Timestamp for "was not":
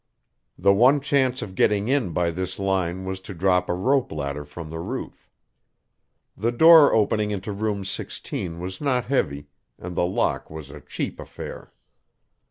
8.59-9.05